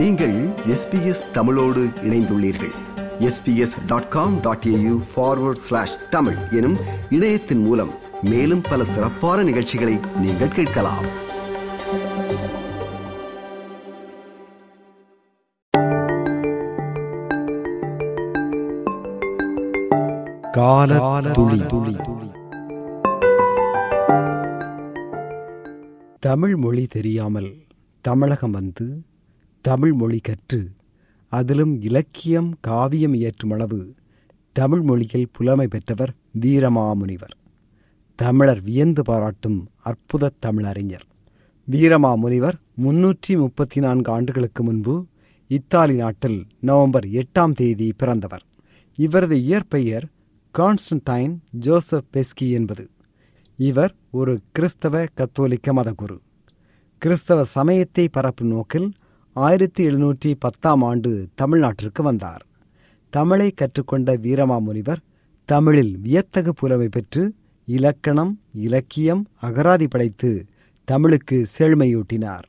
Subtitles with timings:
[0.00, 2.72] நீங்கள் எஸ்பிஎஸ் தமிழோடு இணைந்துள்ளீர்கள்.
[3.18, 6.76] SBS dot com dot AU forward slash Tamil எனும்
[7.10, 7.90] இணையத்தின் மூலம்
[8.22, 11.04] மேலும் பல சிறப்பான நிகழ்ச்சிகளை நீங்கள் கேட்கலாம்.
[20.50, 21.96] கால துளி துளி.
[26.20, 27.54] தமிழ் மொழி தெரியாமல்
[28.00, 29.02] தமிழகம் வந்து
[29.62, 30.70] தமிழ் மொழி கற்று
[31.28, 33.94] அதிலும் இலக்கியம் காவியம் இயற்றும் அளவு
[34.52, 37.34] தமிழ் மொழியில் புலமை பெற்றவர் வீரமாமுனிவர்.
[38.14, 41.04] தமிழர் வியந்து பாராட்டும் அற்புத தமிழறிஞர்
[41.70, 45.06] வீரமாமுனிவர் முன்னூற்றி முப்பத்தி நான்கு ஆண்டுகளுக்கு முன்பு
[45.48, 48.44] இத்தாலி நாட்டில் நவம்பர் எட்டாம் தேதி பிறந்தவர்.
[48.96, 50.06] இவரது இயற்பெயர்
[50.58, 52.90] கான்ஸ்டன்டைன் ஜோசப் பெஸ்கி என்பது.
[53.56, 56.18] இவர் ஒரு கிறிஸ்தவ கத்தோலிக்க மதகுரு.
[56.98, 58.92] கிறிஸ்தவ சமயத்தை பரப்பும் நோக்கில்
[59.46, 62.42] ஆயிரத்தி எழுநூற்றி பத்தாம் ஆண்டு தமிழ்நாட்டிற்கு வந்தார்.
[63.12, 65.00] தமிழை கற்றுக்கொண்ட வீரமாமுனிவர்
[65.48, 67.22] தமிழில் வியத்தகு புலமை பெற்று
[67.68, 68.32] இலக்கணம்
[68.66, 70.30] இலக்கியம் அகராதி படைத்து
[70.84, 72.46] தமிழுக்கு செழுமையூட்டினார்.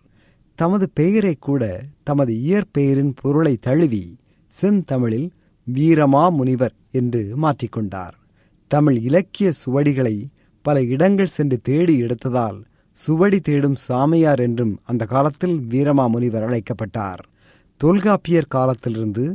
[0.60, 1.64] தமது பெயரை கூட
[2.04, 4.04] தமது இயற்பெயரின் பொருளை தழுவி
[4.52, 5.30] செந்தமிழில்
[5.68, 8.16] வீரமா முனிவர் என்று மாற்றிக்கொண்டார்.
[8.72, 10.16] தமிழ் இலக்கிய சுவடிகளை
[10.66, 12.60] பல இடங்கள் சென்று தேடி எடுத்ததால்
[12.98, 17.22] சுவடி தேடும் சாமியார் என்றும் அந்த காலத்தில் வீரமாமுனிவர் அழைக்கப்பட்டார்.
[17.82, 19.26] தொல்காப்பியர் காலத்திலிருந்து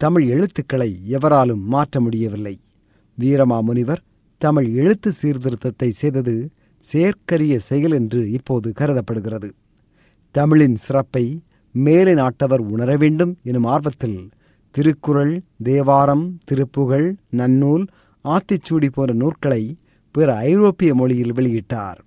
[0.00, 2.54] தமிழ் எழுத்துக்களை எவராலும் மாற்ற முடியவில்லை.
[3.18, 4.02] வீரமாமுனிவர்
[4.40, 6.34] தமிழ் எழுத்து சீர்திருத்தத்தை செய்தது
[6.86, 9.50] செயற்கரிய செயல் என்று இப்போது கருதப்படுகிறது.
[10.34, 11.24] தமிழின் சிறப்பை
[11.74, 14.20] மேலை நாட்டவர் உணர வேண்டும் எனும் ஆர்வத்தில்
[14.74, 17.84] திருக்குறள் தேவாரம் திருப்புகழ் நன்னூல்
[18.24, 19.62] ஆத்திச்சூடி போன்ற நூற்களை
[20.14, 22.00] பிற ஐரோப்பிய மொழியில் வெளியிட்டார்.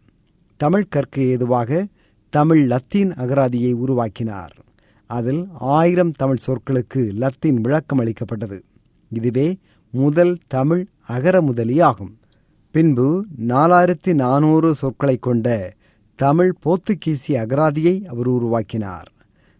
[0.57, 1.87] தமிழ் கற்க ஏதுவாக
[2.29, 4.55] தமிழ் லத்தீன் அகராதியை உருவாக்கினார்.
[5.05, 8.63] அதில் ஆயிரம் தமிழ் சொற்களுக்கு லத்தீன் விளக்கம் அளிக்கப்பட்டது.
[9.09, 9.57] இதுவே
[9.89, 12.13] முதல் தமிழ் அகர முதலியாகும்.
[12.71, 15.73] பின்பு நாலாயிரத்தி நானூறு சொற்களை கொண்ட
[16.15, 19.11] தமிழ் போத்துக்கீசி அகராதியை அவர் உருவாக்கினார்.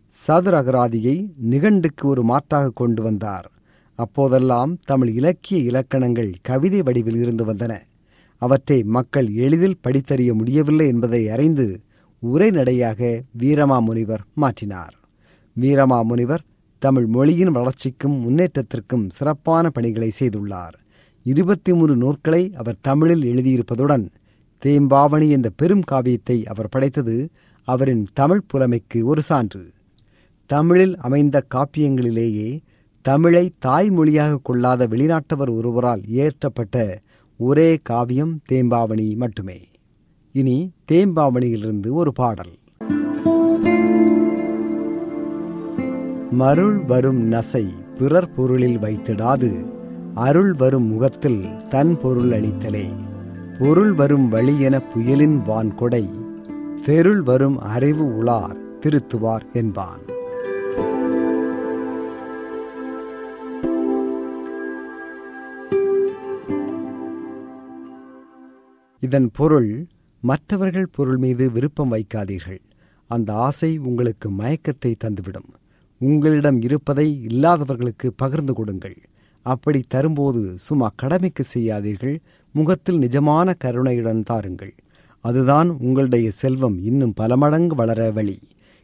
[0.07, 3.51] சதுர அகராதியை நிகண்டுக்கு ஒரு மாற்றாக கொண்டு வந்தார்.
[3.95, 7.79] அப்போதெல்லாம் தமிழ் இலக்கிய இலக்கணங்கள் கவிதை வடிவில் இருந்து வந்தன.
[8.41, 11.81] அவற்றை மக்கள் எளிதில் படித்தறிய முடியவில்லை என்பதை அறிந்து
[12.23, 14.95] உரைநடையாக வீரமாமுனிவர் மாற்றினார்.
[15.61, 16.43] வீரமாமுனிவர்
[16.77, 20.75] தமிழ் மொழியின் வளர்ச்சிக்கும் முன்னேற்றத்திற்கும் சிறப்பான பணிகளை செய்துள்ளார்.
[21.23, 24.05] இருபத்தி மூன்று நூற்களை அவர் தமிழில் எழுதியிருப்பதுடன்
[24.65, 27.29] தேம்பாவணி என்ற பெரும் காவியத்தை அவர் படைத்தது
[27.63, 29.63] அவரின் தமிழ் புலமைக்கு ஒரு சான்று.
[30.45, 32.59] தமிழில் அமைந்த காப்பியங்களிலேயே
[33.01, 37.03] தமிழை தாய்மொழியாக கொள்ளாத வெளிநாட்டவர் ஒருவரால் இயற்றப்பட்ட
[37.37, 39.61] ஒரே காவியம் தேம்பாவணி மட்டுமே.
[40.31, 42.57] இனி தேம்பாவணியிலிருந்து ஒரு பாடல்.
[46.31, 47.65] மருள் வரும் நசை
[47.97, 49.65] பிறர் பொருளில் வைத்திடாது
[50.13, 52.85] அருள் வரும் முகத்தில் தன் பொருள் அளித்தலே.
[53.59, 56.09] பொருள் வரும் வழி என புயலின் வான்கொடை
[56.85, 59.99] தெருள் வரும் அறிவு உளார் திருத்துவார் என்பான்.
[69.05, 69.87] இதன் பொருள்
[70.21, 72.61] மற்றவர்கள் பொருள் மீது விருப்பம் வைக்காதீர்கள்.
[73.07, 75.49] அந்த ஆசை உங்களுக்கு மயக்கத்தை தந்துவிடும்.
[75.97, 78.97] உங்களிடம் இருப்பதை இல்லாதவர்களுக்கு பகிர்ந்து கொடுங்கள்.
[79.41, 82.17] அப்படி தரும்போது சும்மா கடமைக்கு செய்யாதீர்கள்.
[82.51, 84.73] முகத்தில் நிஜமான கருணையுடன் தாருங்கள்.
[85.19, 88.39] அதுதான் உங்களுடைய செல்வம் இன்னும் பல மடங்கு வளர வழி.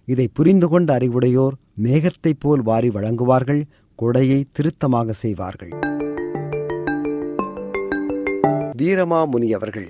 [0.05, 3.63] இதை புரிந்து கொண்ட அறிவுடையோர் மேகத்தைப் போல் வாரி வழங்குவார்கள்
[4.01, 5.73] கொடையை திருத்தமாக செய்வார்கள்.
[8.77, 9.89] வீரமாமுனி அவர்கள்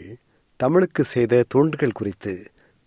[0.62, 2.34] தமிழுக்கு செய்த தொண்டுகள் குறித்து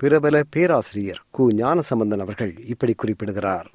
[0.01, 1.45] பிரபல பேராசிரியர் கு.
[1.61, 3.69] ஞானசம்பந்தன் அவர்கள் இப்படி குறிப்பிடுகிறார்.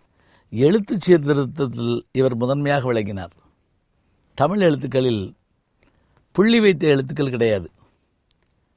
[0.54, 3.34] எழுத்து சீர்திருத்தத்தில் இவர் முதன்மையாக விளங்கினார்.
[4.38, 5.22] தமிழ் எழுத்துக்களில்
[6.36, 7.68] புள்ளி வைத்த எழுத்துக்கள் கிடையாது.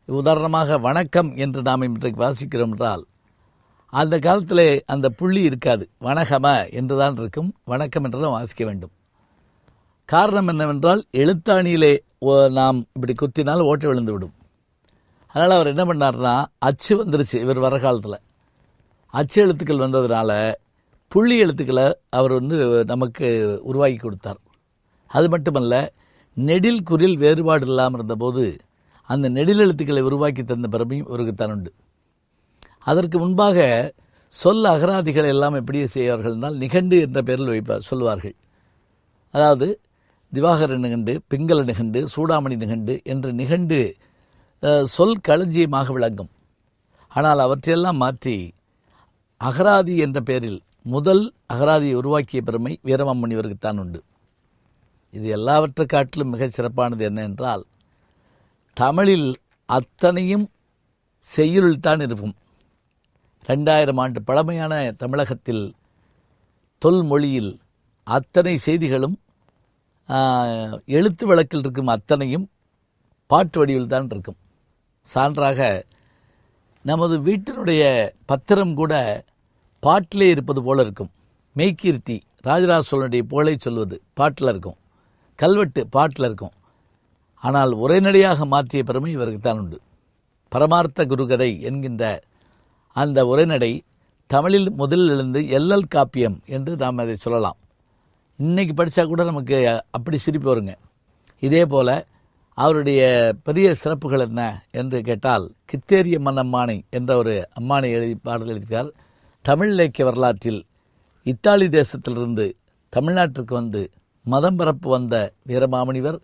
[0.09, 3.07] உதாரணமாக வணக்கம் என்று நாம் இன்றைக்கு வாசிக்கிறோம் என்றால்
[3.93, 5.85] அந்த காலத்தில் அந்த புள்ளி இருக்காது.
[6.09, 6.47] வணகம
[6.81, 7.51] என்றுதான் இருக்கும்.
[7.65, 8.95] வணக்கம் என்றுதான் வாசிக்க வேண்டும்.
[10.09, 11.95] காரணம் என்னவென்றால் எழுத்தாணியிலே
[12.61, 14.37] நாம் இப்படி குத்தினால் ஓட்டை விழுந்து விடும்
[15.35, 18.19] அதனால் அவர் என்ன பண்ணார்னா அச்சு வந்துருச்சு இவர் வர காலத்தில்.
[19.15, 20.31] அச்சு எழுத்துக்கள் வந்ததுனால
[21.13, 23.27] புள்ளி எழுத்துக்களை அவர் வந்து நமக்கு
[23.63, 24.41] உருவாக்கி கொடுத்தார்.
[25.11, 25.75] அது மட்டுமல்ல
[26.35, 28.45] நெடில் குரில் வேறுபாடு இல்லாமல் இருந்தபோது
[29.11, 31.73] அந்த நெடில் எழுத்துக்களை உருவாக்கி தந்த பெருமையும் இவருக்கு உண்டு.
[32.91, 33.59] அதற்கு முன்பாக
[34.35, 38.35] சொல் அகராதிகள் எல்லாம் எப்படி செய்வார்கள்னால் நிகண்டு என்ற பெயரில் வைப்பார் சொல்வார்கள்.
[39.35, 39.81] அதாவது
[40.33, 43.79] திவாகர நிகண்டு பிங்கள நிகண்டு சூடாமணி நிகண்டு என்ற நிகண்டு
[44.95, 46.31] சொல் களஞ்சியமாக விளங்கும்.
[47.13, 48.35] ஆனால் அவற்றையெல்லாம் மாற்றி
[49.41, 50.61] அகராதி என்ற பெயரில்
[50.95, 51.23] முதல்
[51.55, 54.01] அகராதியை உருவாக்கிய பெருமை வீரமாமுனிவருக்குத்தான் உண்டு.
[55.17, 57.65] இது எல்லாவற்றை காட்டிலும் மிகச் சிறப்பானது என்ன என்றால்
[58.77, 59.29] தமிழில்
[59.69, 60.47] அத்தனையும்
[61.27, 62.35] செய்யுள்தான் இருக்கும்.
[63.51, 64.73] ரெண்டாயிரம் ஆண்டு பழமையான
[65.03, 65.65] தமிழகத்தில்
[66.83, 67.53] தொல்மொழியில்
[68.17, 69.17] அத்தனை செய்திகளும்
[70.99, 72.47] எழுத்து வழக்கில் இருக்கும் அத்தனையும்
[73.31, 74.39] பாட்டு வடிவில் தான் இருக்கும்.
[75.09, 75.61] சான்றாக
[76.85, 77.83] நமது வீட்டினுடைய
[78.31, 78.95] பத்திரம் கூட
[79.83, 81.11] பாட்டிலே இருப்பது போல இருக்கும்.
[81.57, 82.17] மெய்கீர்த்தி
[82.49, 84.79] ராஜராஜ சோழனுடைய புகழை சொல்வது பாட்டில் இருக்கும்.
[85.39, 86.55] கல்வெட்டு பாட்டில் இருக்கும்.
[87.43, 89.79] ஆனால் உரைநடையாக மாற்றிய பெருமை இவருக்கு தான் உண்டு.
[90.53, 92.05] பரமார்த்த குருகதை என்கின்ற
[92.97, 93.73] அந்த உரைநடை
[94.27, 97.59] தமிழில் முதலில் எழுந்து எல்லல் காப்பியம் என்று நாம் அதை சொல்லலாம்.
[98.39, 99.57] இன்னைக்கு படித்தா கூட நமக்கு
[99.97, 100.75] அப்படி சிரிப்பு வருங்க.
[101.43, 101.89] இதே போல
[102.55, 108.91] அவருடைய பெரிய சிறப்புகள் என்ன என்று கேட்டால் கித்தேரிய மன்னம்மானை என்ற ஒரு அம்மானை எழுதி பாடல் எழுதியிருக்கார்.
[109.43, 110.67] தமிழ் இலக்கிய வரலாற்றில்
[111.23, 112.53] இத்தாலி தேசத்திலிருந்து
[112.89, 113.91] தமிழ்நாட்டிற்கு வந்து
[114.25, 116.19] மதம் பரப்பு வந்த வீரமாமணிவர்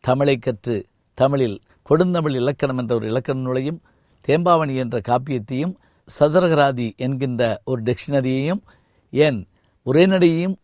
[0.00, 3.82] தமிழை கற்று தமிழில் கொடுந்தமிழ் இலக்கணம் என்ற ஒரு இலக்கண நூலையும்
[4.28, 5.74] தேம்பாவணி என்ற காப்பியத்தையும்
[6.18, 8.62] சதுரகராதி என்கின்ற ஒரு டிக்ஷனரியையும்
[9.10, 9.48] ஏன்
[9.86, 10.56] உரைநடையையும்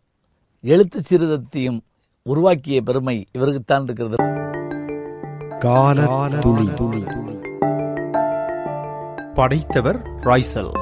[0.64, 1.80] எழுத்துச் சீர்திருத்தத்தையும்
[2.22, 4.37] உருவாக்கிய பெருமை இவருக்குத்தான் இருக்கிறது.
[5.59, 5.97] கால
[6.39, 7.03] துளி துளி
[9.33, 10.73] படைத்தவர் ராய்சல்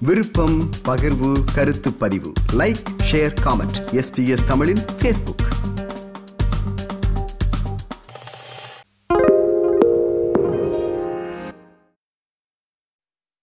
[0.00, 0.56] விருப்பம்
[0.88, 5.44] பகிர்வு கருத்து பதிவு லைக் ஷேர் காமெண்ட் எஸ்பிஎஸ் தமிழின் Facebook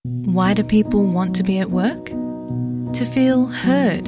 [0.05, 2.05] Why do people want to be at work?
[2.93, 4.07] To feel heard,